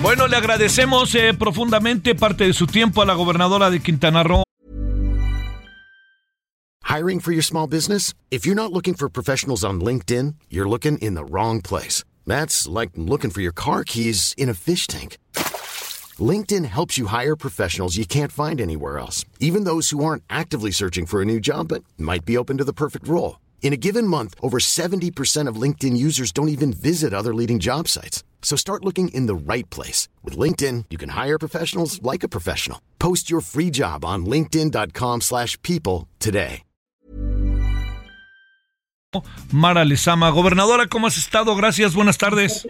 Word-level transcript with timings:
Bueno, 0.00 0.28
le 0.28 0.36
agradecemos 0.36 1.12
eh, 1.16 1.34
profundamente 1.34 2.14
parte 2.14 2.44
de 2.44 2.52
su 2.52 2.66
tiempo 2.66 3.02
a 3.02 3.04
la 3.04 3.14
gobernadora 3.14 3.68
de 3.68 3.80
Quintana 3.80 4.22
Roo. 4.22 4.44
Hiring 6.84 7.20
for 7.20 7.32
your 7.32 7.42
small 7.42 7.66
business? 7.66 8.14
If 8.30 8.46
you're 8.46 8.54
not 8.54 8.72
looking 8.72 8.94
for 8.94 9.08
professionals 9.10 9.64
on 9.64 9.80
LinkedIn, 9.80 10.36
you're 10.48 10.68
looking 10.68 10.98
in 10.98 11.14
the 11.14 11.24
wrong 11.24 11.60
place. 11.60 12.04
That's 12.26 12.68
like 12.68 12.90
looking 12.94 13.30
for 13.30 13.40
your 13.40 13.52
car 13.52 13.82
keys 13.84 14.34
in 14.38 14.48
a 14.48 14.54
fish 14.54 14.86
tank. 14.86 15.18
LinkedIn 16.18 16.64
helps 16.64 16.96
you 16.96 17.06
hire 17.06 17.36
professionals 17.36 17.96
you 17.96 18.06
can't 18.06 18.32
find 18.32 18.60
anywhere 18.60 18.98
else, 18.98 19.24
even 19.40 19.64
those 19.64 19.90
who 19.90 20.04
aren't 20.04 20.22
actively 20.30 20.70
searching 20.70 21.06
for 21.06 21.20
a 21.20 21.26
new 21.26 21.40
job 21.40 21.68
but 21.68 21.82
might 21.98 22.24
be 22.24 22.38
open 22.38 22.56
to 22.58 22.64
the 22.64 22.72
perfect 22.72 23.08
role. 23.08 23.38
In 23.62 23.72
a 23.72 23.76
given 23.76 24.06
month, 24.06 24.34
over 24.40 24.58
70% 24.58 25.48
of 25.48 25.60
LinkedIn 25.60 25.96
users 25.96 26.32
don't 26.32 26.48
even 26.48 26.72
visit 26.72 27.12
other 27.12 27.34
leading 27.34 27.58
job 27.58 27.88
sites. 27.88 28.22
So 28.42 28.56
start 28.56 28.84
looking 28.84 29.08
in 29.08 29.26
the 29.26 29.34
right 29.34 29.68
place. 29.68 30.08
With 30.24 30.38
LinkedIn, 30.38 30.86
you 30.88 30.96
can 30.96 31.10
hire 31.10 31.38
professionals 31.38 32.00
like 32.02 32.24
a 32.24 32.28
professional. 32.28 32.80
Post 32.98 33.30
your 33.30 33.42
free 33.42 33.70
job 33.70 34.06
on 34.06 34.24
linkedin.com 34.24 35.20
slash 35.20 35.60
people 35.62 36.08
today. 36.18 36.62
Mara 39.52 39.84
Lezama. 39.84 40.30
Gobernadora, 40.30 40.86
¿cómo 40.86 41.06
has 41.06 41.16
estado? 41.16 41.56
Gracias, 41.56 41.94
buenas 41.94 42.18
tardes. 42.18 42.68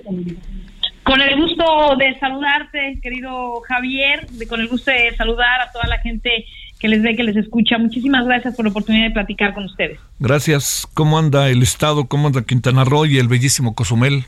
Con 1.02 1.20
el 1.20 1.36
gusto 1.36 1.96
de 1.98 2.18
saludarte, 2.20 3.00
querido 3.02 3.60
Javier, 3.62 4.28
de, 4.28 4.46
con 4.46 4.60
el 4.60 4.68
gusto 4.68 4.90
de 4.90 5.16
saludar 5.16 5.60
a 5.62 5.72
toda 5.72 5.88
la 5.88 5.98
gente 5.98 6.44
que 6.78 6.86
les 6.86 7.02
ve, 7.02 7.16
que 7.16 7.24
les 7.24 7.36
escucha. 7.36 7.76
Muchísimas 7.78 8.24
gracias 8.24 8.54
por 8.54 8.64
la 8.64 8.70
oportunidad 8.70 9.08
de 9.08 9.14
platicar 9.14 9.52
con 9.54 9.64
ustedes. 9.64 9.98
Gracias. 10.20 10.86
¿Cómo 10.94 11.18
anda 11.18 11.48
el 11.48 11.62
estado? 11.62 12.06
¿Cómo 12.06 12.28
anda 12.28 12.44
Quintana 12.44 12.84
Roo 12.84 13.06
y 13.06 13.18
el 13.18 13.26
bellísimo 13.26 13.74
Cozumel? 13.74 14.26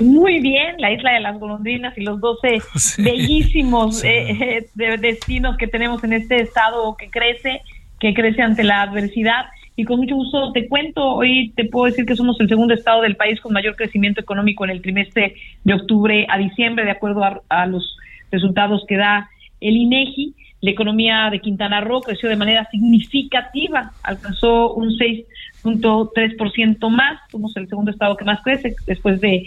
Muy 0.00 0.40
bien, 0.40 0.76
la 0.78 0.90
isla 0.90 1.12
de 1.12 1.20
las 1.20 1.38
golondrinas 1.38 1.96
y 1.98 2.02
los 2.02 2.20
12 2.20 2.60
sí, 2.76 3.02
bellísimos 3.02 4.00
sí. 4.00 4.08
Eh, 4.08 4.66
de 4.74 4.96
destinos 4.96 5.56
que 5.56 5.66
tenemos 5.66 6.02
en 6.04 6.14
este 6.14 6.36
estado 6.36 6.96
que 6.96 7.10
crece, 7.10 7.60
que 8.00 8.14
crece 8.14 8.42
ante 8.42 8.64
la 8.64 8.82
adversidad. 8.82 9.46
Y 9.76 9.84
con 9.84 9.98
mucho 9.98 10.14
gusto 10.16 10.52
te 10.52 10.68
cuento, 10.68 11.14
hoy 11.14 11.52
te 11.56 11.64
puedo 11.64 11.86
decir 11.86 12.04
que 12.04 12.16
somos 12.16 12.38
el 12.40 12.48
segundo 12.48 12.74
estado 12.74 13.02
del 13.02 13.16
país 13.16 13.40
con 13.40 13.52
mayor 13.52 13.74
crecimiento 13.76 14.20
económico 14.20 14.64
en 14.64 14.70
el 14.70 14.82
trimestre 14.82 15.34
de 15.64 15.74
octubre 15.74 16.26
a 16.28 16.38
diciembre, 16.38 16.84
de 16.84 16.90
acuerdo 16.90 17.24
a, 17.24 17.40
a 17.48 17.66
los 17.66 17.96
resultados 18.30 18.84
que 18.86 18.96
da 18.96 19.28
el 19.60 19.76
INEGI. 19.76 20.34
La 20.60 20.70
economía 20.70 21.28
de 21.30 21.40
Quintana 21.40 21.80
Roo 21.80 22.02
creció 22.02 22.28
de 22.28 22.36
manera 22.36 22.68
significativa, 22.70 23.90
alcanzó 24.04 24.74
un 24.74 24.90
6.3% 24.90 26.88
más, 26.88 27.18
somos 27.30 27.56
el 27.56 27.66
segundo 27.68 27.90
estado 27.90 28.16
que 28.16 28.24
más 28.24 28.40
crece 28.42 28.76
después 28.86 29.20
de, 29.20 29.44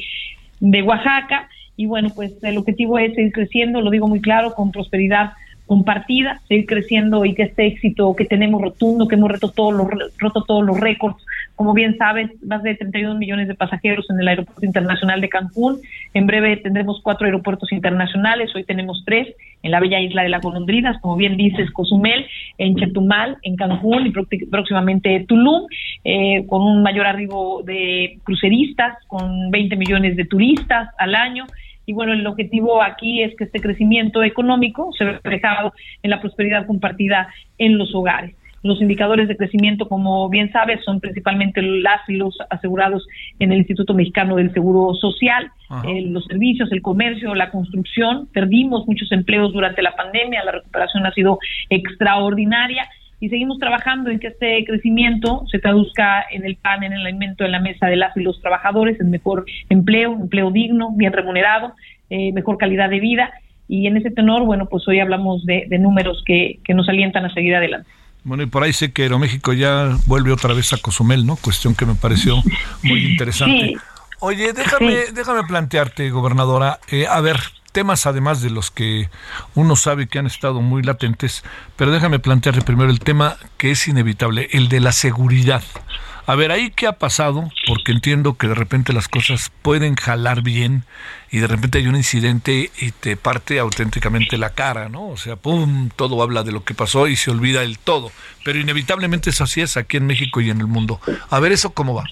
de 0.59 0.81
Oaxaca. 0.81 1.49
Y 1.77 1.87
bueno, 1.87 2.09
pues 2.15 2.31
el 2.43 2.57
objetivo 2.57 2.97
es 2.99 3.13
seguir 3.15 3.33
creciendo, 3.33 3.81
lo 3.81 3.91
digo 3.91 4.07
muy 4.07 4.21
claro, 4.21 4.53
con 4.53 4.71
prosperidad 4.71 5.33
compartida, 5.65 6.41
seguir 6.47 6.65
creciendo 6.65 7.25
y 7.25 7.33
que 7.33 7.43
este 7.43 7.65
éxito 7.65 8.15
que 8.15 8.25
tenemos 8.25 8.61
rotundo, 8.61 9.07
que 9.07 9.15
hemos 9.15 9.31
roto 9.31 9.49
todos 9.49 9.73
los, 9.73 9.87
roto 10.19 10.43
todos 10.43 10.63
los 10.63 10.79
récords, 10.79 11.17
como 11.55 11.73
bien 11.73 11.97
sabes, 11.97 12.29
más 12.43 12.63
de 12.63 12.75
31 12.75 13.17
millones 13.17 13.47
de 13.47 13.55
pasajeros 13.55 14.09
en 14.09 14.19
el 14.19 14.27
Aeropuerto 14.27 14.65
Internacional 14.65 15.21
de 15.21 15.29
Cancún. 15.29 15.79
En 16.13 16.27
breve 16.27 16.57
tendremos 16.57 16.99
cuatro 17.01 17.25
aeropuertos 17.25 17.71
internacionales, 17.71 18.51
hoy 18.55 18.63
tenemos 18.63 19.03
tres, 19.05 19.33
en 19.63 19.71
la 19.71 19.79
bella 19.79 19.99
isla 19.99 20.21
de 20.21 20.29
las 20.29 20.43
Golondrinas, 20.43 21.01
como 21.01 21.15
bien 21.15 21.37
dices, 21.37 21.71
Cozumel, 21.71 22.27
en 22.57 22.75
Chetumal, 22.75 23.37
en 23.41 23.55
Cancún 23.55 24.05
y 24.05 24.45
próximamente 24.45 25.25
Tulum, 25.27 25.65
eh, 26.03 26.45
con 26.47 26.61
un 26.61 26.83
mayor 26.83 27.07
arribo 27.07 27.63
de 27.63 28.19
cruceristas, 28.23 28.97
con 29.07 29.49
20 29.49 29.75
millones 29.77 30.17
de 30.17 30.25
turistas 30.25 30.89
al 30.99 31.15
año 31.15 31.45
y 31.85 31.93
bueno, 31.93 32.13
el 32.13 32.25
objetivo 32.25 32.81
aquí 32.81 33.21
es 33.21 33.35
que 33.35 33.45
este 33.45 33.59
crecimiento 33.59 34.23
económico 34.23 34.91
se 34.97 35.05
reflejado 35.05 35.73
en 36.03 36.09
la 36.09 36.21
prosperidad 36.21 36.65
compartida 36.65 37.27
en 37.57 37.77
los 37.77 37.93
hogares. 37.93 38.35
Los 38.63 38.81
indicadores 38.81 39.27
de 39.27 39.37
crecimiento, 39.37 39.87
como 39.87 40.27
bien 40.27 40.51
sabes, 40.51 40.83
son 40.83 40.99
principalmente 40.99 41.61
las 41.61 42.01
y 42.07 42.13
los 42.13 42.35
asegurados 42.49 43.05
en 43.37 43.51
el 43.51 43.59
Instituto 43.59 43.93
Mexicano 43.93 44.37
del 44.37 44.51
Seguro 44.53 44.95
Social, 44.95 45.51
eh, 45.87 46.01
los 46.07 46.25
servicios, 46.25 46.71
el 46.71 46.81
comercio, 46.81 47.35
la 47.35 47.51
construcción. 47.51 48.27
Perdimos 48.33 48.87
muchos 48.87 49.11
empleos 49.11 49.53
durante 49.53 49.83
la 49.83 49.95
pandemia, 49.95 50.43
la 50.43 50.53
recuperación 50.53 51.05
ha 51.05 51.11
sido 51.11 51.37
extraordinaria 51.69 52.89
y 53.19 53.29
seguimos 53.29 53.57
trabajando 53.59 54.09
en 54.09 54.19
que 54.19 54.27
este 54.27 54.63
crecimiento 54.65 55.45
se 55.49 55.59
traduzca 55.59 56.25
en 56.31 56.45
el 56.45 56.55
pan, 56.57 56.83
en 56.83 56.93
el 56.93 57.05
alimento, 57.05 57.45
en 57.45 57.51
la 57.51 57.59
mesa 57.59 57.87
de 57.87 57.95
las 57.95 58.15
y 58.17 58.21
los 58.21 58.41
trabajadores, 58.41 58.99
en 58.99 59.09
mejor 59.09 59.45
empleo, 59.69 60.13
empleo 60.13 60.51
digno, 60.51 60.91
bien 60.91 61.13
remunerado, 61.13 61.73
eh, 62.09 62.31
mejor 62.33 62.57
calidad 62.57 62.89
de 62.89 62.99
vida. 62.99 63.31
Y 63.67 63.87
en 63.87 63.97
ese 63.97 64.11
tenor, 64.11 64.43
bueno, 64.43 64.67
pues 64.67 64.87
hoy 64.87 64.99
hablamos 64.99 65.43
de, 65.45 65.65
de 65.67 65.79
números 65.79 66.21
que, 66.25 66.59
que 66.63 66.73
nos 66.73 66.87
alientan 66.89 67.25
a 67.25 67.33
seguir 67.33 67.55
adelante. 67.55 67.89
Bueno, 68.23 68.43
y 68.43 68.47
por 68.47 68.63
ahí 68.63 68.73
sé 68.73 68.91
que 68.91 69.03
Aeroméxico 69.03 69.53
ya 69.53 69.97
vuelve 70.07 70.31
otra 70.31 70.53
vez 70.53 70.73
a 70.73 70.77
Cozumel, 70.77 71.25
¿no? 71.25 71.35
Cuestión 71.35 71.73
que 71.75 71.85
me 71.85 71.95
pareció 71.95 72.35
muy 72.83 73.05
interesante. 73.11 73.67
Sí. 73.67 73.75
Oye, 74.19 74.53
déjame, 74.53 74.91
Sí. 75.05 75.13
déjame 75.13 75.43
plantearte, 75.47 76.09
gobernadora, 76.09 76.79
eh, 76.91 77.05
a 77.09 77.21
ver, 77.21 77.37
temas 77.75 78.05
además 78.05 78.41
de 78.41 78.49
los 78.49 78.71
que 78.71 79.09
uno 79.53 79.75
sabe 79.75 80.07
que 80.07 80.17
han 80.17 80.27
estado 80.27 80.61
muy 80.61 80.81
latentes, 80.81 81.43
pero 81.75 81.91
déjame 81.91 82.19
plantearte 82.19 82.61
primero 82.61 82.89
el 82.89 83.01
tema 83.01 83.35
que 83.57 83.71
es 83.71 83.85
inevitable, 83.89 84.47
el 84.53 84.69
de 84.69 84.79
la 84.79 84.93
seguridad. 84.93 85.61
A 86.25 86.35
ver, 86.35 86.53
ahí 86.53 86.71
qué 86.71 86.87
ha 86.87 86.93
pasado, 86.93 87.51
porque 87.67 87.91
entiendo 87.91 88.37
que 88.37 88.47
de 88.47 88.55
repente 88.55 88.93
las 88.93 89.09
cosas 89.09 89.51
pueden 89.61 89.97
jalar 89.97 90.41
bien 90.41 90.85
y 91.29 91.39
de 91.39 91.47
repente 91.47 91.79
hay 91.79 91.87
un 91.87 91.97
incidente 91.97 92.71
y 92.79 92.91
te 92.91 93.17
parte 93.17 93.59
auténticamente 93.59 94.37
la 94.37 94.51
cara, 94.51 94.87
¿no? 94.87 95.09
O 95.09 95.17
sea, 95.17 95.35
pum, 95.35 95.89
todo 95.93 96.23
habla 96.23 96.43
de 96.43 96.53
lo 96.53 96.63
que 96.63 96.75
pasó 96.75 97.09
y 97.09 97.17
se 97.17 97.29
olvida 97.29 97.61
el 97.61 97.77
todo. 97.77 98.09
Pero 98.45 98.57
inevitablemente 98.57 99.31
eso 99.31 99.43
así 99.43 99.59
es 99.59 99.75
aquí 99.75 99.97
en 99.97 100.07
México 100.07 100.39
y 100.39 100.49
en 100.49 100.61
el 100.61 100.67
mundo. 100.67 101.01
A 101.29 101.41
ver, 101.41 101.51
¿eso 101.51 101.71
cómo 101.71 101.93
va? 101.93 102.05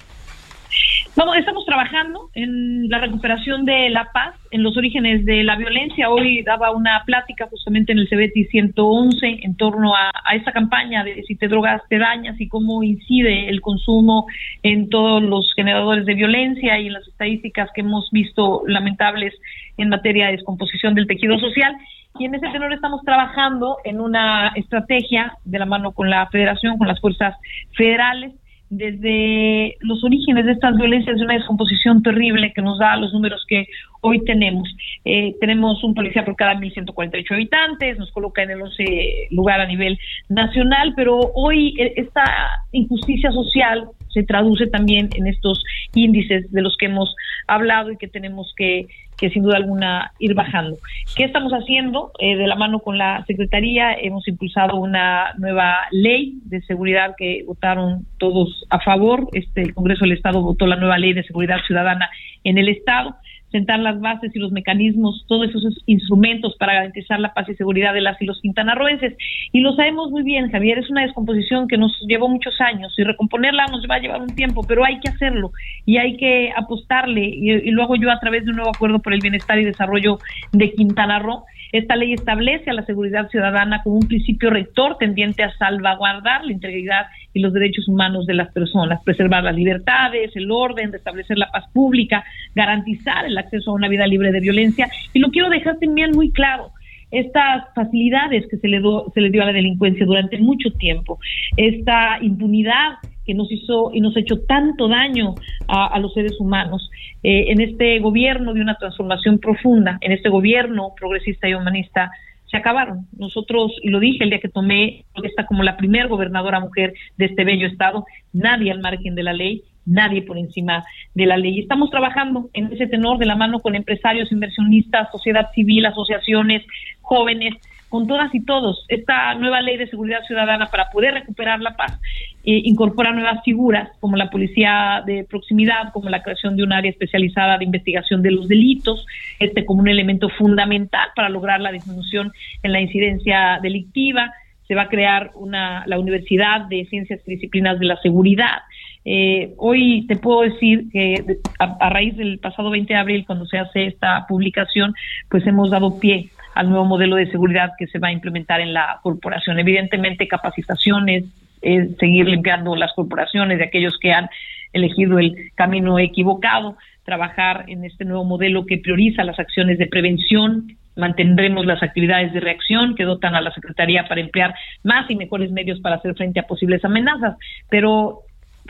Vamos, 1.16 1.38
estamos 1.38 1.64
trabajando 1.64 2.32
en 2.34 2.90
la 2.90 2.98
recuperación 2.98 3.66
de 3.66 3.92
la 3.92 4.12
paz, 4.12 4.34
en 4.50 4.64
los 4.64 4.76
orígenes 4.76 5.24
de 5.26 5.44
la 5.44 5.56
violencia. 5.56 6.10
Hoy 6.10 6.42
daba 6.42 6.72
una 6.72 7.04
plática 7.06 7.46
justamente 7.52 7.92
en 7.92 8.00
el 8.00 8.10
CBT 8.10 8.50
111 8.50 9.42
en 9.44 9.56
torno 9.56 9.94
a, 9.94 10.12
a 10.26 10.36
esta 10.36 10.52
campaña 10.52 11.04
de 11.04 11.22
si 11.28 11.36
te 11.36 11.48
drogas 11.48 11.84
te 11.88 12.00
dañas 12.00 12.42
y 12.42 12.48
cómo 12.48 12.82
incide 12.82 13.48
el 13.48 13.62
consumo 13.62 14.26
en 14.64 14.90
todos 14.90 15.22
los 15.22 15.54
generadores 15.56 16.08
de 16.08 16.16
violencia 16.16 16.80
y 16.80 16.88
en 16.88 16.94
las 16.94 17.08
estadísticas 17.08 17.70
que 17.76 17.82
hemos 17.82 18.10
visto 18.10 18.64
lamentables 18.66 19.36
en 19.78 19.90
materia 19.90 20.26
de 20.26 20.38
descomposición 20.38 20.96
del 20.96 21.06
tejido 21.06 21.38
social. 21.38 21.76
Y 22.18 22.26
en 22.26 22.34
ese 22.34 22.50
tenor 22.50 22.74
estamos 22.74 23.02
trabajando 23.04 23.78
en 23.84 24.02
una 24.02 24.52
estrategia 24.56 25.38
de 25.46 25.60
la 25.60 25.68
mano 25.68 25.92
con 25.92 26.10
la 26.10 26.28
federación, 26.30 26.80
con 26.80 26.88
las 26.88 27.00
fuerzas 27.00 27.36
federales, 27.78 28.34
desde 28.78 29.78
los 29.82 30.04
orígenes 30.04 30.46
de 30.46 30.54
estas 30.54 30.76
violencias 30.76 31.18
de 31.18 31.24
una 31.24 31.36
descomposición 31.36 32.02
terrible 32.02 32.54
que 32.54 32.62
nos 32.62 32.80
da 32.80 32.98
los 32.98 33.14
números 33.14 33.44
que 33.48 33.68
hoy 34.02 34.24
tenemos. 34.26 34.68
Eh, 35.06 35.36
tenemos 35.40 35.84
un 35.84 35.94
policía 35.94 36.26
por 36.26 36.36
cada 36.36 36.56
1.148 36.56 37.32
habitantes, 37.32 37.98
nos 37.98 38.12
coloca 38.12 38.44
en 38.44 38.52
el 38.52 38.62
11 38.62 39.28
lugar 39.32 39.62
a 39.62 39.68
nivel 39.68 39.98
nacional, 40.30 40.94
pero 40.96 41.20
hoy 41.36 41.76
eh, 41.80 41.94
esta 41.98 42.24
injusticia 42.72 43.32
social 43.32 43.90
se 44.14 44.24
traduce 44.24 44.68
también 44.68 45.10
en 45.16 45.28
estos 45.28 45.64
índices 45.94 46.52
de 46.52 46.62
los 46.62 46.78
que 46.78 46.86
hemos 46.86 47.16
hablado 47.48 47.92
y 47.92 47.98
que 47.98 48.08
tenemos 48.08 48.54
que, 48.56 48.88
que 49.18 49.30
sin 49.30 49.44
duda 49.44 49.58
alguna 49.58 50.12
ir 50.20 50.34
bajando. 50.34 50.78
¿Qué 51.16 51.24
estamos 51.24 51.52
haciendo? 51.52 52.12
Eh, 52.20 52.36
de 52.36 52.48
la 52.48 52.56
mano 52.56 52.80
con 52.80 52.98
la 52.98 53.24
Secretaría 53.26 53.94
hemos 53.94 54.28
impulsado 54.28 54.78
una 54.78 55.34
nueva 55.38 55.78
ley 55.92 56.40
de 56.46 56.62
seguridad 56.62 57.16
que 57.18 57.44
votaron 57.46 58.06
todos 58.18 58.66
a 58.70 58.80
favor. 58.80 59.28
Este, 59.34 59.62
el 59.62 59.74
Congreso 59.74 60.06
del 60.06 60.14
Estado 60.14 60.42
votó 60.42 60.68
la 60.68 60.76
nueva 60.76 60.98
ley 60.98 61.14
de 61.14 61.24
seguridad 61.24 61.58
ciudadana 61.66 62.10
en 62.44 62.58
el 62.58 62.70
Estado 62.70 63.16
sentar 63.54 63.80
las 63.80 64.02
bases 64.02 64.36
y 64.36 64.40
los 64.40 64.52
mecanismos, 64.52 65.24
todos 65.28 65.48
esos 65.48 65.82
instrumentos 65.86 66.56
para 66.58 66.74
garantizar 66.74 67.20
la 67.20 67.34
paz 67.34 67.48
y 67.48 67.56
seguridad 67.56 67.94
de 67.94 68.02
las 68.02 68.20
y 68.22 68.26
los 68.26 68.42
quintanarroenses. 68.42 69.16
Y 69.52 69.62
lo 69.62 69.76
sabemos 69.76 70.10
muy 70.12 70.24
bien, 70.24 70.52
Javier, 70.52 70.80
es 70.80 70.90
una 70.90 71.04
descomposición 71.04 71.68
que 71.68 71.78
nos 71.78 71.98
llevó 72.08 72.28
muchos 72.28 72.60
años 72.60 72.94
y 72.98 73.04
recomponerla 73.04 73.68
nos 73.68 73.86
va 73.90 73.96
a 73.96 74.00
llevar 74.00 74.22
un 74.22 74.36
tiempo, 74.36 74.64
pero 74.68 74.84
hay 74.84 75.00
que 75.00 75.10
hacerlo 75.10 75.52
y 75.86 75.98
hay 75.98 76.18
que 76.18 76.52
apostarle. 76.56 77.24
Y, 77.24 77.52
y 77.52 77.72
luego 77.72 77.96
yo 77.96 78.12
a 78.12 78.20
través 78.20 78.44
de 78.44 78.50
un 78.50 78.58
nuevo 78.58 78.72
acuerdo 78.76 79.00
por 79.00 79.14
el 79.14 79.20
bienestar 79.22 79.60
y 79.60 79.66
desarrollo 79.66 80.18
de 80.52 80.74
Quintana 80.74 81.20
Roo, 81.20 81.46
esta 81.74 81.96
ley 81.96 82.14
establece 82.14 82.70
a 82.70 82.74
la 82.74 82.86
seguridad 82.86 83.30
ciudadana 83.30 83.82
como 83.84 83.96
un 83.96 84.08
principio 84.08 84.52
rector 84.52 84.96
tendiente 85.00 85.42
a 85.42 85.52
salvaguardar 85.58 86.46
la 86.46 86.52
integridad 86.52 87.08
y 87.34 87.40
los 87.40 87.52
derechos 87.52 87.88
humanos 87.88 88.28
de 88.28 88.36
las 88.36 88.54
personas, 88.54 89.02
preservar 89.04 89.44
las 89.44 89.56
libertades, 89.56 90.36
el 90.36 90.52
orden, 90.52 90.92
restablecer 90.92 91.40
la 91.40 91.50
paz 91.52 91.66
pública, 91.74 92.24
garantizar 92.54 93.26
el 93.26 93.36
acceso 93.40 93.72
a 93.72 93.74
una 93.74 93.90
vida 93.90 94.06
libre 94.06 94.32
de 94.32 94.40
violencia. 94.40 94.88
Y 95.14 95.20
lo 95.20 95.32
quiero 95.32 95.50
dejar 95.50 95.80
también 95.80 96.12
muy 96.12 96.32
claro 96.32 96.70
estas 97.10 97.66
facilidades 97.74 98.46
que 98.52 98.58
se 98.58 98.68
le, 98.68 98.80
se 99.12 99.22
le 99.22 99.32
dio 99.32 99.42
a 99.42 99.48
la 99.48 99.54
delincuencia 99.54 100.06
durante 100.06 100.38
mucho 100.38 100.72
tiempo, 100.74 101.18
esta 101.58 102.20
impunidad 102.22 102.98
que 103.26 103.34
nos 103.34 103.52
hizo 103.52 103.92
y 103.94 104.02
nos 104.02 104.16
ha 104.16 104.20
hecho 104.20 104.42
tanto 104.48 104.88
daño 104.88 105.36
a, 105.68 105.98
los 106.00 106.14
seres 106.14 106.40
humanos. 106.40 106.90
Eh, 107.24 107.46
en 107.52 107.62
este 107.62 108.00
gobierno 108.00 108.54
de 108.54 108.62
una 108.62 108.76
transformación 108.76 109.40
profunda, 109.40 109.98
en 110.02 110.12
este 110.12 110.30
gobierno 110.30 110.94
progresista 110.98 111.48
y 111.48 111.54
humanista, 111.54 112.12
se 112.54 112.58
acabaron. 112.58 113.08
Nosotros, 113.18 113.72
y 113.82 113.90
lo 113.90 114.00
dije 114.00 114.24
el 114.24 114.30
día 114.30 114.40
que 114.40 114.50
tomé 114.50 115.06
esta 115.24 115.46
como 115.46 115.64
la 115.64 115.76
primer 115.76 116.08
gobernadora 116.08 116.60
mujer 116.60 116.94
de 117.18 117.26
este 117.26 117.44
bello 117.44 117.66
estado, 117.68 118.06
nadie 118.32 118.72
al 118.72 118.80
margen 118.80 119.16
de 119.16 119.24
la 119.24 119.34
ley, 119.34 119.64
nadie 119.86 120.22
por 120.22 120.38
encima 120.38 120.84
de 121.16 121.26
la 121.26 121.38
ley. 121.38 121.60
Estamos 121.60 121.90
trabajando 121.90 122.50
en 122.54 122.72
ese 122.72 122.88
tenor 122.88 123.18
de 123.18 123.26
la 123.26 123.36
mano 123.36 123.60
con 123.62 123.74
empresarios, 123.74 124.32
inversionistas, 124.32 125.12
sociedad 125.12 125.50
civil, 125.54 125.86
asociaciones, 125.86 126.64
jóvenes, 127.02 127.56
con 127.94 128.08
todas 128.08 128.34
y 128.34 128.44
todos. 128.44 128.86
Esta 128.88 129.36
nueva 129.36 129.62
ley 129.62 129.78
de 129.78 129.86
seguridad 129.86 130.24
ciudadana 130.26 130.66
para 130.72 130.90
poder 130.90 131.14
recuperar 131.14 131.62
la 131.62 131.78
paz 131.78 132.02
eh, 132.44 132.60
incorpora 132.66 133.12
nuevas 133.12 133.44
figuras 133.46 133.92
como 134.00 134.18
la 134.18 134.32
policía 134.32 135.04
de 135.06 135.28
proximidad, 135.30 135.94
como 135.94 136.10
la 136.10 136.24
creación 136.24 136.58
de 136.58 136.64
un 136.64 136.74
área 136.74 136.90
especializada 136.90 137.60
de 137.60 137.66
investigación 137.66 138.24
de 138.24 138.32
los 138.32 138.48
delitos, 138.48 139.06
este 139.38 139.64
como 139.64 139.82
un 139.82 139.90
elemento 139.90 140.30
fundamental 140.30 141.10
para 141.16 141.30
lograr 141.30 141.62
la 141.62 141.72
disminución 141.72 142.32
en 142.64 142.72
la 142.72 142.82
incidencia 142.82 143.60
delictiva. 143.62 144.34
Se 144.68 144.74
va 144.74 144.84
a 144.84 144.90
crear 144.90 145.30
una, 145.36 145.84
la 145.86 146.00
Universidad 146.00 146.62
de 146.62 146.86
Ciencias 146.86 147.22
y 147.28 147.36
Disciplinas 147.36 147.80
de 147.80 147.86
la 147.86 147.98
Seguridad. 147.98 148.64
Eh, 149.06 149.54
hoy 149.58 150.06
te 150.08 150.16
puedo 150.16 150.42
decir 150.42 150.90
que 150.92 151.38
a, 151.60 151.90
raíz 151.90 152.16
del 152.16 152.40
pasado 152.40 152.70
20 152.70 152.94
de 152.94 153.00
abril, 153.00 153.26
cuando 153.26 153.46
se 153.46 153.58
hace 153.58 153.88
esta 153.88 154.26
publicación, 154.28 154.94
pues 155.30 155.46
hemos 155.46 155.72
dado 155.72 156.00
pie 156.00 156.30
al 156.56 156.70
nuevo 156.70 156.86
modelo 156.86 157.16
de 157.16 157.30
seguridad 157.30 157.72
que 157.78 157.88
se 157.88 158.00
va 158.00 158.10
a 158.10 158.14
implementar 158.14 158.62
en 158.62 158.74
la 158.74 159.00
corporación. 159.02 159.60
Evidentemente, 159.60 160.28
capacitaciones, 160.28 161.26
seguir 161.62 162.28
limpiando 162.28 162.76
las 162.76 162.94
corporaciones 162.94 163.58
de 163.58 163.66
aquellos 163.66 163.98
que 163.98 164.12
han 164.12 164.30
elegido 164.74 165.20
el 165.20 165.52
camino 165.56 166.00
equivocado, 166.00 166.78
trabajar 167.04 167.66
en 167.68 167.86
este 167.86 168.06
nuevo 168.06 168.24
modelo 168.24 168.66
que 168.66 168.78
prioriza 168.78 169.24
las 169.24 169.40
acciones 169.40 169.78
de 169.78 169.88
prevención, 169.88 170.78
mantendremos 170.96 171.66
las 171.66 171.82
actividades 171.82 172.34
de 172.34 172.40
reacción 172.40 172.96
que 172.96 173.04
dotan 173.04 173.36
a 173.36 173.42
la 173.42 173.52
Secretaría 173.52 174.08
para 174.08 174.22
emplear 174.22 174.54
más 174.84 175.10
y 175.10 175.16
mejores 175.16 175.52
medios 175.52 175.80
para 175.80 175.96
hacer 175.96 176.16
frente 176.16 176.40
a 176.40 176.48
posibles 176.48 176.84
amenazas, 176.86 177.36
pero 177.70 178.22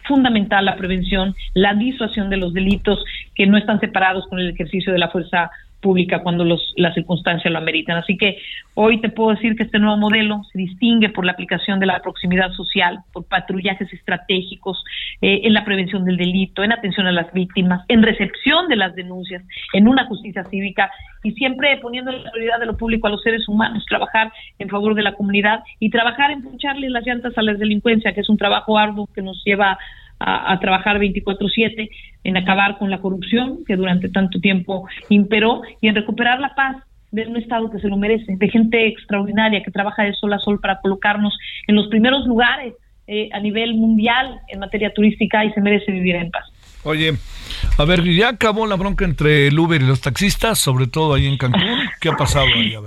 fundamental 0.06 0.66
la 0.66 0.76
prevención, 0.76 1.36
la 1.54 1.74
disuasión 1.74 2.30
de 2.30 2.38
los 2.38 2.54
delitos 2.54 3.04
que 3.36 3.48
no 3.48 3.58
están 3.58 3.80
separados 3.80 4.28
con 4.28 4.40
el 4.40 4.50
ejercicio 4.50 4.92
de 4.92 5.00
la 5.00 5.10
fuerza 5.10 5.52
pública 5.84 6.24
cuando 6.24 6.44
los, 6.44 6.74
las 6.78 6.96
circunstancias 6.96 7.52
lo 7.52 7.60
ameritan. 7.60 7.98
Así 7.98 8.18
que 8.18 8.38
hoy 8.74 9.00
te 9.02 9.10
puedo 9.10 9.32
decir 9.32 9.56
que 9.56 9.64
este 9.64 9.78
nuevo 9.78 9.98
modelo 9.98 10.42
se 10.52 10.58
distingue 10.58 11.10
por 11.10 11.26
la 11.26 11.34
aplicación 11.34 11.80
de 11.80 11.86
la 11.86 12.00
proximidad 12.00 12.52
social, 12.54 13.02
por 13.12 13.26
patrullajes 13.28 13.92
estratégicos, 13.94 14.84
eh, 15.22 15.42
en 15.44 15.54
la 15.54 15.64
prevención 15.66 16.06
del 16.06 16.18
delito, 16.18 16.64
en 16.64 16.72
atención 16.72 17.06
a 17.06 17.12
las 17.12 17.32
víctimas, 17.34 17.86
en 17.90 18.02
recepción 18.02 18.68
de 18.68 18.78
las 18.78 18.96
denuncias, 18.96 19.44
en 19.74 19.88
una 19.88 20.06
justicia 20.06 20.44
cívica 20.46 20.90
y 21.24 21.32
siempre 21.34 21.78
poniendo 21.78 22.12
la 22.12 22.32
prioridad 22.32 22.60
de 22.60 22.66
lo 22.66 22.78
público 22.78 23.08
a 23.08 23.12
los 23.12 23.22
seres 23.22 23.48
humanos, 23.48 23.86
trabajar 23.88 24.32
en 24.60 24.70
favor 24.70 24.96
de 24.96 25.04
la 25.04 25.14
comunidad 25.14 25.64
y 25.80 25.90
trabajar 25.90 26.32
en 26.32 26.42
puncharle 26.42 26.90
las 26.90 27.06
llantas 27.06 27.38
a 27.38 27.42
la 27.42 27.54
delincuencia, 27.54 28.14
que 28.14 28.22
es 28.22 28.30
un 28.30 28.38
trabajo 28.38 28.78
arduo 28.78 29.08
que 29.14 29.22
nos 29.22 29.44
lleva 29.46 29.78
a, 30.26 30.60
trabajar 30.60 31.00
24/7 31.00 31.90
en 32.24 32.38
acabar 32.38 32.78
con 32.78 32.90
la 32.90 33.00
corrupción 33.00 33.60
que 33.66 33.76
durante 33.76 34.10
tanto 34.10 34.40
tiempo 34.40 34.88
imperó 35.10 35.62
y 35.82 35.88
en 35.88 35.96
recuperar 35.96 36.40
la 36.40 36.56
paz 36.56 36.78
de 37.12 37.28
un 37.28 37.38
Estado 37.38 37.70
que 37.70 37.80
se 37.80 37.88
lo 37.88 37.98
merece, 37.98 38.36
de 38.38 38.50
gente 38.50 38.88
extraordinaria 38.88 39.62
que 39.62 39.72
trabaja 39.72 40.04
de 40.04 40.14
sol 40.14 40.34
a 40.34 40.40
sol 40.40 40.60
para 40.60 40.80
colocarnos 40.82 41.38
en 41.68 41.76
los 41.76 41.88
primeros 41.88 42.26
lugares 42.26 42.74
eh, 43.06 43.30
a 43.34 43.40
nivel 43.40 43.76
mundial 43.76 44.40
en 44.48 44.60
materia 44.60 44.94
turística 44.94 45.44
y 45.46 45.52
se 45.52 45.62
merece 45.62 45.92
vivir 45.92 46.16
en 46.16 46.32
paz. 46.32 46.46
Oye, 46.84 47.14
a 47.78 47.86
ver, 47.86 48.04
ya 48.04 48.30
acabó 48.30 48.66
la 48.66 48.76
bronca 48.76 49.06
entre 49.06 49.48
el 49.48 49.60
Uber 49.60 49.82
y 49.82 49.86
los 49.86 50.02
taxistas, 50.02 50.60
sobre 50.60 50.88
todo 50.88 51.14
ahí 51.14 51.28
en 51.28 51.38
Cancún. 51.38 51.62
¿Qué 52.02 52.10
ha 52.10 52.16
pasado 52.16 52.46
ahí? 52.46 52.74
A. 52.74 52.82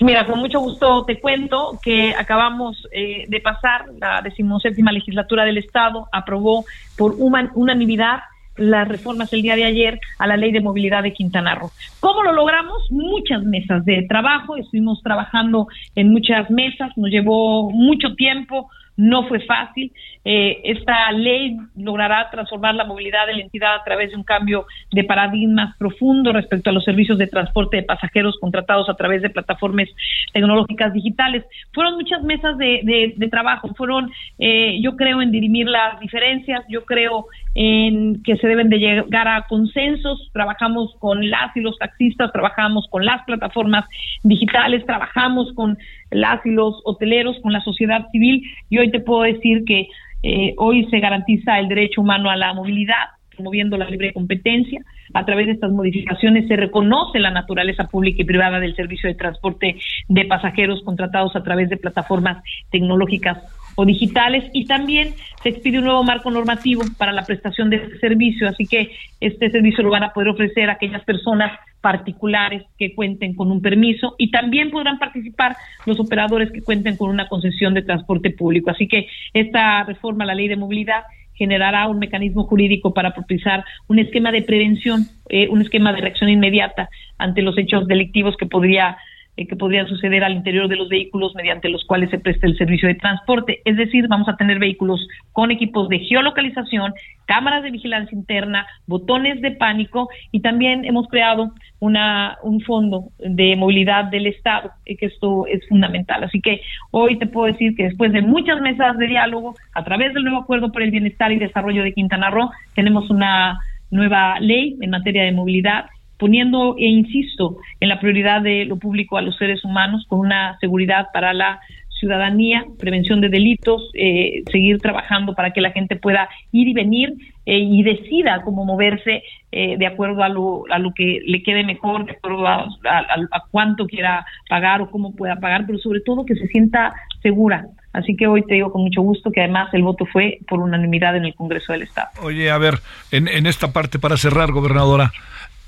Mira, 0.00 0.24
con 0.24 0.38
mucho 0.38 0.60
gusto 0.60 1.04
te 1.04 1.20
cuento 1.20 1.78
que 1.82 2.14
acabamos 2.14 2.88
eh, 2.90 3.26
de 3.28 3.40
pasar 3.40 3.84
la 3.98 4.22
decimoséptima 4.22 4.92
legislatura 4.92 5.44
del 5.44 5.58
Estado, 5.58 6.08
aprobó 6.10 6.64
por 6.96 7.16
unanimidad 7.18 8.20
las 8.56 8.88
reformas 8.88 9.32
el 9.34 9.42
día 9.42 9.56
de 9.56 9.64
ayer 9.64 10.00
a 10.18 10.26
la 10.26 10.38
ley 10.38 10.52
de 10.52 10.60
movilidad 10.60 11.02
de 11.02 11.12
Quintana 11.12 11.54
Roo. 11.54 11.70
¿Cómo 12.00 12.22
lo 12.22 12.32
logramos? 12.32 12.90
Muchas 12.90 13.42
mesas 13.44 13.84
de 13.84 14.06
trabajo, 14.08 14.56
estuvimos 14.56 15.02
trabajando 15.02 15.68
en 15.94 16.10
muchas 16.10 16.50
mesas, 16.50 16.96
nos 16.96 17.10
llevó 17.10 17.70
mucho 17.70 18.14
tiempo, 18.14 18.70
no 19.00 19.26
fue 19.26 19.40
fácil. 19.40 19.90
Eh, 20.26 20.60
esta 20.64 21.10
ley 21.12 21.56
logrará 21.74 22.28
transformar 22.30 22.74
la 22.74 22.84
movilidad 22.84 23.26
de 23.26 23.34
la 23.34 23.42
entidad 23.42 23.76
a 23.76 23.84
través 23.84 24.10
de 24.10 24.16
un 24.16 24.24
cambio 24.24 24.66
de 24.92 25.04
paradigmas 25.04 25.74
profundo 25.78 26.32
respecto 26.32 26.68
a 26.68 26.74
los 26.74 26.84
servicios 26.84 27.16
de 27.16 27.26
transporte 27.26 27.78
de 27.78 27.82
pasajeros 27.84 28.36
contratados 28.38 28.90
a 28.90 28.94
través 28.94 29.22
de 29.22 29.30
plataformas 29.30 29.88
tecnológicas 30.34 30.92
digitales. 30.92 31.44
Fueron 31.72 31.94
muchas 31.94 32.22
mesas 32.22 32.58
de, 32.58 33.14
de, 33.16 33.28
trabajo, 33.28 33.68
fueron, 33.74 34.10
eh, 34.38 34.78
yo 34.82 34.96
creo, 34.96 35.22
en 35.22 35.30
dirimir 35.30 35.66
las 35.66 35.98
diferencias, 35.98 36.62
yo 36.68 36.84
creo 36.84 37.26
en 37.54 38.22
que 38.22 38.36
se 38.36 38.46
deben 38.46 38.68
de 38.68 38.78
llegar 38.78 39.28
a 39.28 39.46
consensos, 39.48 40.28
trabajamos 40.32 40.94
con 40.98 41.30
las 41.30 41.56
y 41.56 41.60
los 41.60 41.78
taxistas, 41.78 42.32
trabajamos 42.32 42.86
con 42.90 43.04
las 43.04 43.24
plataformas 43.24 43.86
digitales, 44.22 44.84
trabajamos 44.84 45.52
con 45.54 45.78
las 46.10 46.44
y 46.44 46.50
los 46.50 46.80
hoteleros, 46.84 47.38
con 47.42 47.52
la 47.52 47.60
sociedad 47.60 48.08
civil 48.10 48.42
y 48.68 48.78
hoy 48.78 48.90
te 48.90 49.00
puedo 49.00 49.22
decir 49.22 49.64
que 49.64 49.88
eh, 50.22 50.54
hoy 50.58 50.86
se 50.90 51.00
garantiza 51.00 51.58
el 51.58 51.68
derecho 51.68 52.00
humano 52.00 52.30
a 52.30 52.36
la 52.36 52.52
movilidad, 52.52 53.08
promoviendo 53.34 53.76
la 53.76 53.88
libre 53.88 54.12
competencia. 54.12 54.80
A 55.14 55.24
través 55.24 55.46
de 55.46 55.52
estas 55.52 55.72
modificaciones 55.72 56.46
se 56.46 56.56
reconoce 56.56 57.18
la 57.18 57.30
naturaleza 57.30 57.84
pública 57.84 58.22
y 58.22 58.26
privada 58.26 58.60
del 58.60 58.76
servicio 58.76 59.08
de 59.08 59.14
transporte 59.14 59.76
de 60.08 60.24
pasajeros 60.26 60.82
contratados 60.84 61.34
a 61.36 61.42
través 61.42 61.68
de 61.68 61.76
plataformas 61.76 62.42
tecnológicas 62.70 63.38
digitales 63.84 64.44
y 64.52 64.66
también 64.66 65.14
se 65.42 65.50
expide 65.50 65.78
un 65.78 65.84
nuevo 65.84 66.04
marco 66.04 66.30
normativo 66.30 66.82
para 66.98 67.12
la 67.12 67.24
prestación 67.24 67.70
de 67.70 67.76
este 67.76 67.98
servicio, 67.98 68.48
así 68.48 68.66
que 68.66 68.90
este 69.20 69.50
servicio 69.50 69.82
lo 69.82 69.90
van 69.90 70.02
a 70.02 70.12
poder 70.12 70.28
ofrecer 70.28 70.68
a 70.68 70.74
aquellas 70.74 71.04
personas 71.04 71.52
particulares 71.80 72.64
que 72.78 72.94
cuenten 72.94 73.34
con 73.34 73.50
un 73.50 73.62
permiso 73.62 74.14
y 74.18 74.30
también 74.30 74.70
podrán 74.70 74.98
participar 74.98 75.56
los 75.86 75.98
operadores 75.98 76.52
que 76.52 76.62
cuenten 76.62 76.96
con 76.96 77.10
una 77.10 77.28
concesión 77.28 77.74
de 77.74 77.82
transporte 77.82 78.30
público. 78.30 78.70
Así 78.70 78.86
que 78.86 79.08
esta 79.32 79.84
reforma 79.84 80.24
a 80.24 80.26
la 80.26 80.34
ley 80.34 80.48
de 80.48 80.56
movilidad 80.56 81.04
generará 81.40 81.88
un 81.88 81.98
mecanismo 81.98 82.44
jurídico 82.44 82.92
para 82.92 83.14
propiciar 83.14 83.64
un 83.88 83.98
esquema 83.98 84.30
de 84.30 84.42
prevención, 84.42 85.06
eh, 85.30 85.48
un 85.48 85.62
esquema 85.62 85.90
de 85.94 86.02
reacción 86.02 86.28
inmediata 86.28 86.90
ante 87.16 87.40
los 87.40 87.56
hechos 87.56 87.86
delictivos 87.86 88.36
que 88.36 88.44
podría 88.44 88.98
eh, 89.40 89.46
que 89.46 89.56
podrían 89.56 89.88
suceder 89.88 90.22
al 90.22 90.34
interior 90.34 90.68
de 90.68 90.76
los 90.76 90.90
vehículos 90.90 91.34
mediante 91.34 91.70
los 91.70 91.82
cuales 91.86 92.10
se 92.10 92.18
presta 92.18 92.46
el 92.46 92.58
servicio 92.58 92.88
de 92.88 92.94
transporte. 92.94 93.62
Es 93.64 93.78
decir, 93.78 94.06
vamos 94.06 94.28
a 94.28 94.36
tener 94.36 94.58
vehículos 94.58 95.00
con 95.32 95.50
equipos 95.50 95.88
de 95.88 96.00
geolocalización, 96.00 96.92
cámaras 97.24 97.62
de 97.62 97.70
vigilancia 97.70 98.14
interna, 98.14 98.66
botones 98.86 99.40
de 99.40 99.52
pánico 99.52 100.10
y 100.30 100.40
también 100.40 100.84
hemos 100.84 101.08
creado 101.08 101.54
una, 101.78 102.36
un 102.42 102.60
fondo 102.60 103.04
de 103.18 103.56
movilidad 103.56 104.04
del 104.10 104.26
Estado, 104.26 104.72
y 104.84 104.96
que 104.96 105.06
esto 105.06 105.46
es 105.46 105.66
fundamental. 105.68 106.22
Así 106.22 106.42
que 106.42 106.60
hoy 106.90 107.18
te 107.18 107.26
puedo 107.26 107.46
decir 107.46 107.74
que 107.74 107.84
después 107.84 108.12
de 108.12 108.20
muchas 108.20 108.60
mesas 108.60 108.98
de 108.98 109.06
diálogo, 109.06 109.54
a 109.72 109.84
través 109.84 110.12
del 110.12 110.24
nuevo 110.24 110.40
acuerdo 110.40 110.70
por 110.70 110.82
el 110.82 110.90
bienestar 110.90 111.32
y 111.32 111.38
desarrollo 111.38 111.82
de 111.82 111.94
Quintana 111.94 112.28
Roo, 112.28 112.50
tenemos 112.74 113.08
una 113.08 113.58
nueva 113.90 114.38
ley 114.38 114.76
en 114.82 114.90
materia 114.90 115.24
de 115.24 115.32
movilidad 115.32 115.86
poniendo, 116.20 116.76
e 116.78 116.86
insisto, 116.86 117.56
en 117.80 117.88
la 117.88 117.98
prioridad 117.98 118.42
de 118.42 118.66
lo 118.66 118.76
público 118.76 119.16
a 119.16 119.22
los 119.22 119.36
seres 119.36 119.64
humanos 119.64 120.04
con 120.06 120.20
una 120.20 120.58
seguridad 120.60 121.08
para 121.12 121.32
la 121.32 121.60
ciudadanía, 122.00 122.64
prevención 122.78 123.20
de 123.20 123.28
delitos, 123.28 123.90
eh, 123.94 124.42
seguir 124.50 124.78
trabajando 124.78 125.34
para 125.34 125.52
que 125.52 125.60
la 125.60 125.70
gente 125.70 125.96
pueda 125.96 126.28
ir 126.50 126.66
y 126.66 126.72
venir 126.72 127.12
eh, 127.44 127.58
y 127.58 127.82
decida 127.82 128.40
cómo 128.42 128.64
moverse 128.64 129.22
eh, 129.52 129.76
de 129.76 129.86
acuerdo 129.86 130.22
a 130.22 130.28
lo, 130.28 130.64
a 130.70 130.78
lo 130.78 130.92
que 130.94 131.20
le 131.26 131.42
quede 131.42 131.62
mejor, 131.62 132.06
de 132.06 132.12
acuerdo 132.12 132.46
a, 132.46 132.66
a, 132.84 133.44
cuánto 133.50 133.86
quiera 133.86 134.24
pagar 134.48 134.80
o 134.80 134.90
cómo 134.90 135.14
pueda 135.14 135.36
pagar, 135.36 135.66
pero 135.66 135.78
sobre 135.78 136.00
todo 136.00 136.24
que 136.24 136.34
se 136.34 136.46
sienta 136.48 136.94
segura. 137.22 137.66
Así 137.92 138.16
que 138.16 138.26
hoy 138.26 138.44
te 138.46 138.54
digo 138.54 138.72
con 138.72 138.82
mucho 138.82 139.02
gusto 139.02 139.30
que 139.30 139.40
además 139.40 139.68
el 139.74 139.82
voto 139.82 140.06
fue 140.06 140.38
por 140.48 140.60
unanimidad 140.60 141.16
en 141.16 141.24
el 141.24 141.34
Congreso 141.34 141.72
del 141.72 141.82
Estado. 141.82 142.08
Oye, 142.22 142.50
a 142.50 142.56
ver, 142.56 142.74
en, 143.10 143.28
en 143.28 143.46
esta 143.46 143.72
parte 143.72 143.98
para 143.98 144.16
cerrar, 144.16 144.52
gobernadora, 144.52 145.12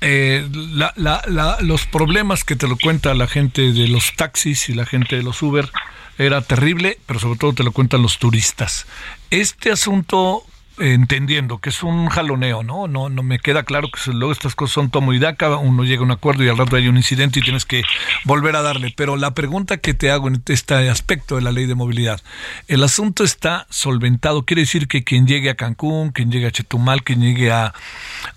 eh, 0.05 0.45
la, 0.51 0.93
la, 0.97 1.57
los 1.61 1.85
problemas 1.85 2.43
que 2.43 2.57
te 2.57 2.67
lo 2.67 2.77
cuenta 2.77 3.13
la 3.13 3.25
gente 3.25 3.71
de 3.71 3.87
los 3.87 4.13
taxis 4.17 4.67
y 4.67 4.73
la 4.73 4.85
gente 4.85 5.15
de 5.15 5.23
los 5.23 5.41
Uber 5.41 5.69
era 6.17 6.41
terrible, 6.41 6.99
pero 7.05 7.19
sobre 7.19 7.39
todo 7.39 7.53
te 7.53 7.63
lo 7.63 7.71
cuentan 7.71 8.01
los 8.01 8.19
turistas. 8.19 8.85
Este 9.29 9.71
asunto 9.71 10.43
entendiendo 10.79 11.59
que 11.59 11.69
es 11.69 11.83
un 11.83 12.07
jaloneo, 12.07 12.63
¿no? 12.63 12.87
No, 12.87 13.09
no 13.09 13.21
me 13.21 13.39
queda 13.39 13.63
claro 13.63 13.89
que 13.91 14.11
luego 14.11 14.31
estas 14.31 14.55
cosas 14.55 14.73
son 14.73 14.89
tomo 14.89 15.13
y 15.13 15.19
daca, 15.19 15.55
uno 15.57 15.83
llega 15.83 16.01
a 16.01 16.05
un 16.05 16.11
acuerdo 16.11 16.43
y 16.43 16.49
al 16.49 16.57
rato 16.57 16.75
hay 16.75 16.87
un 16.87 16.97
incidente 16.97 17.39
y 17.39 17.43
tienes 17.43 17.65
que 17.65 17.83
volver 18.23 18.55
a 18.55 18.61
darle. 18.61 18.93
Pero 18.95 19.15
la 19.15 19.33
pregunta 19.33 19.77
que 19.77 19.93
te 19.93 20.09
hago 20.09 20.27
en 20.27 20.41
este 20.47 20.89
aspecto 20.89 21.35
de 21.35 21.41
la 21.41 21.51
ley 21.51 21.65
de 21.65 21.75
movilidad, 21.75 22.21
el 22.67 22.83
asunto 22.83 23.23
está 23.23 23.67
solventado, 23.69 24.43
quiere 24.43 24.63
decir 24.63 24.87
que 24.87 25.03
quien 25.03 25.27
llegue 25.27 25.49
a 25.49 25.55
Cancún, 25.55 26.11
quien 26.11 26.31
llegue 26.31 26.47
a 26.47 26.51
Chetumal, 26.51 27.03
quien 27.03 27.21
llegue 27.21 27.51
a, 27.51 27.73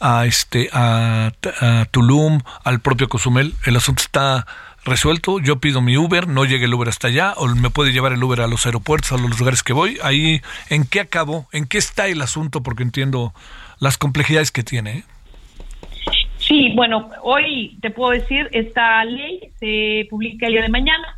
a 0.00 0.26
este 0.26 0.68
a, 0.72 1.32
a 1.60 1.84
Tulum, 1.90 2.40
al 2.64 2.80
propio 2.80 3.08
Cozumel, 3.08 3.54
el 3.64 3.76
asunto 3.76 4.02
está 4.02 4.46
resuelto, 4.86 5.40
yo 5.40 5.56
pido 5.56 5.82
mi 5.82 5.96
Uber, 5.96 6.28
no 6.28 6.44
llegue 6.44 6.64
el 6.64 6.74
Uber 6.74 6.88
hasta 6.88 7.08
allá, 7.08 7.34
o 7.36 7.46
me 7.48 7.70
puede 7.70 7.92
llevar 7.92 8.12
el 8.12 8.22
Uber 8.22 8.40
a 8.40 8.46
los 8.46 8.64
aeropuertos, 8.66 9.12
a 9.12 9.18
los 9.18 9.38
lugares 9.38 9.62
que 9.62 9.72
voy. 9.72 9.98
Ahí, 10.02 10.40
¿en 10.70 10.84
qué 10.86 11.00
acabo? 11.00 11.48
¿En 11.52 11.66
qué 11.66 11.78
está 11.78 12.06
el 12.06 12.22
asunto? 12.22 12.62
Porque 12.62 12.82
entiendo 12.82 13.34
las 13.78 13.98
complejidades 13.98 14.50
que 14.52 14.62
tiene. 14.62 14.98
¿eh? 14.98 15.04
Sí, 16.38 16.72
bueno, 16.74 17.10
hoy 17.22 17.76
te 17.82 17.90
puedo 17.90 18.12
decir, 18.12 18.48
esta 18.52 19.04
ley 19.04 19.40
se 19.58 20.06
publica 20.08 20.46
el 20.46 20.52
día 20.52 20.62
de 20.62 20.68
mañana. 20.68 21.15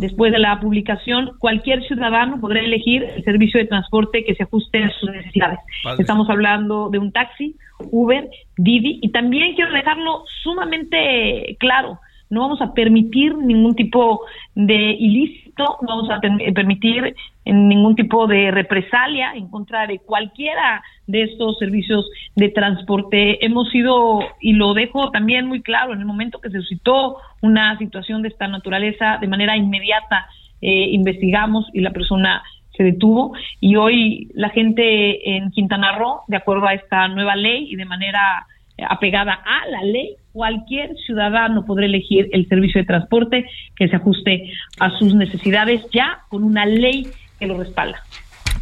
Después 0.00 0.32
de 0.32 0.38
la 0.38 0.58
publicación, 0.60 1.32
cualquier 1.38 1.82
ciudadano 1.86 2.40
podrá 2.40 2.60
elegir 2.60 3.04
el 3.04 3.22
servicio 3.22 3.60
de 3.60 3.66
transporte 3.66 4.24
que 4.24 4.34
se 4.34 4.44
ajuste 4.44 4.82
a 4.82 4.90
sus 4.90 5.10
necesidades. 5.10 5.58
Estamos 5.98 6.30
hablando 6.30 6.88
de 6.88 6.98
un 6.98 7.12
taxi, 7.12 7.54
Uber, 7.90 8.30
Didi, 8.56 8.98
y 9.02 9.10
también 9.10 9.54
quiero 9.54 9.72
dejarlo 9.72 10.24
sumamente 10.42 11.56
claro. 11.58 11.98
No 12.30 12.42
vamos 12.42 12.62
a 12.62 12.72
permitir 12.72 13.36
ningún 13.36 13.74
tipo 13.74 14.22
de 14.54 14.92
ilícito, 14.92 15.47
no 15.58 15.76
vamos 15.82 16.08
a 16.10 16.20
permitir 16.20 17.14
ningún 17.44 17.94
tipo 17.96 18.26
de 18.26 18.50
represalia 18.50 19.32
en 19.34 19.48
contra 19.48 19.86
de 19.86 19.98
cualquiera 19.98 20.82
de 21.06 21.24
estos 21.24 21.58
servicios 21.58 22.08
de 22.36 22.48
transporte. 22.50 23.44
Hemos 23.44 23.68
sido, 23.70 24.20
y 24.40 24.52
lo 24.52 24.74
dejo 24.74 25.10
también 25.10 25.46
muy 25.46 25.62
claro, 25.62 25.92
en 25.92 26.00
el 26.00 26.06
momento 26.06 26.40
que 26.40 26.50
se 26.50 26.58
suscitó 26.58 27.16
una 27.42 27.76
situación 27.78 28.22
de 28.22 28.28
esta 28.28 28.48
naturaleza, 28.48 29.18
de 29.20 29.28
manera 29.28 29.56
inmediata 29.56 30.26
eh, 30.60 30.88
investigamos 30.90 31.66
y 31.72 31.80
la 31.80 31.92
persona 31.92 32.42
se 32.76 32.84
detuvo 32.84 33.32
y 33.60 33.76
hoy 33.76 34.30
la 34.34 34.50
gente 34.50 35.36
en 35.36 35.50
Quintana 35.50 35.98
Roo, 35.98 36.22
de 36.28 36.36
acuerdo 36.36 36.66
a 36.66 36.74
esta 36.74 37.08
nueva 37.08 37.34
ley 37.36 37.66
y 37.70 37.76
de 37.76 37.84
manera 37.84 38.46
apegada 38.88 39.32
a 39.32 39.68
la 39.68 39.82
ley, 39.82 40.16
cualquier 40.32 40.94
ciudadano 41.06 41.64
podrá 41.64 41.86
elegir 41.86 42.28
el 42.32 42.48
servicio 42.48 42.80
de 42.80 42.86
transporte 42.86 43.46
que 43.74 43.88
se 43.88 43.96
ajuste 43.96 44.52
a 44.78 44.90
sus 44.98 45.14
necesidades 45.14 45.82
ya 45.92 46.20
con 46.28 46.44
una 46.44 46.64
ley 46.66 47.08
que 47.38 47.46
lo 47.46 47.58
respalda. 47.58 48.02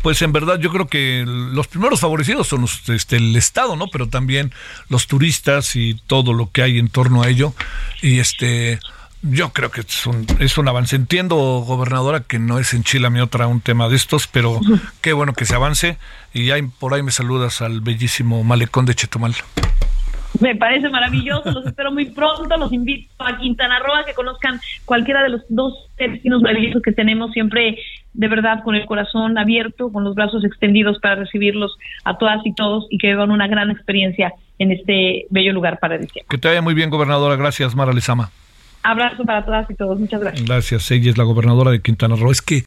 Pues 0.02 0.22
en 0.22 0.32
verdad 0.32 0.60
yo 0.60 0.70
creo 0.70 0.86
que 0.86 1.24
los 1.26 1.66
primeros 1.66 2.00
favorecidos 2.00 2.46
son 2.46 2.64
este, 2.64 3.16
el 3.16 3.34
Estado, 3.34 3.76
¿no? 3.76 3.88
Pero 3.88 4.08
también 4.08 4.52
los 4.88 5.06
turistas 5.06 5.74
y 5.74 5.94
todo 6.06 6.32
lo 6.32 6.50
que 6.50 6.62
hay 6.62 6.78
en 6.78 6.88
torno 6.88 7.22
a 7.22 7.28
ello. 7.28 7.54
Y 8.02 8.20
este, 8.20 8.78
yo 9.22 9.52
creo 9.52 9.70
que 9.70 9.80
es 9.80 10.06
un, 10.06 10.26
es 10.38 10.58
un 10.58 10.68
avance. 10.68 10.94
Entiendo, 10.94 11.36
gobernadora, 11.36 12.20
que 12.20 12.38
no 12.38 12.58
es 12.58 12.72
en 12.74 12.84
Chile 12.84 13.10
mi 13.10 13.20
otra 13.20 13.48
un 13.48 13.60
tema 13.60 13.88
de 13.88 13.96
estos, 13.96 14.28
pero 14.28 14.60
qué 15.00 15.12
bueno 15.12 15.32
que 15.32 15.44
se 15.44 15.56
avance. 15.56 15.98
Y 16.32 16.50
ahí, 16.50 16.62
por 16.62 16.94
ahí 16.94 17.02
me 17.02 17.10
saludas 17.10 17.60
al 17.60 17.80
bellísimo 17.80 18.44
malecón 18.44 18.86
de 18.86 18.94
Chetumal. 18.94 19.34
Me 20.40 20.56
parece 20.56 20.88
maravilloso, 20.88 21.50
los 21.50 21.66
espero 21.66 21.92
muy 21.92 22.06
pronto, 22.06 22.56
los 22.56 22.72
invito 22.72 23.08
a 23.18 23.38
Quintana 23.38 23.78
Roo 23.78 23.94
a 23.94 24.04
que 24.04 24.14
conozcan 24.14 24.60
cualquiera 24.84 25.22
de 25.22 25.30
los 25.30 25.42
dos 25.48 25.88
destinos 25.96 26.42
maravillosos 26.42 26.82
que 26.82 26.92
tenemos 26.92 27.32
siempre 27.32 27.78
de 28.12 28.28
verdad 28.28 28.62
con 28.64 28.74
el 28.74 28.86
corazón 28.86 29.38
abierto, 29.38 29.92
con 29.92 30.04
los 30.04 30.14
brazos 30.14 30.44
extendidos 30.44 30.98
para 31.00 31.16
recibirlos 31.16 31.76
a 32.04 32.16
todas 32.16 32.44
y 32.44 32.54
todos 32.54 32.86
y 32.90 32.98
que 32.98 33.08
vivan 33.08 33.30
una 33.30 33.46
gran 33.46 33.70
experiencia 33.70 34.32
en 34.58 34.72
este 34.72 35.26
bello 35.30 35.52
lugar 35.52 35.78
paradisíaco. 35.78 36.28
Que 36.28 36.38
te 36.38 36.48
vaya 36.48 36.62
muy 36.62 36.74
bien, 36.74 36.90
gobernadora. 36.90 37.36
Gracias, 37.36 37.74
Mara 37.74 37.92
Lezama. 37.92 38.30
Abrazo 38.82 39.24
para 39.24 39.44
todas 39.44 39.70
y 39.70 39.74
todos. 39.74 39.98
Muchas 39.98 40.20
gracias. 40.20 40.46
Gracias. 40.46 40.90
Ella 40.90 41.10
es 41.10 41.18
la 41.18 41.24
gobernadora 41.24 41.70
de 41.70 41.82
Quintana 41.82 42.16
Roo. 42.16 42.30
Es 42.30 42.40
que 42.40 42.64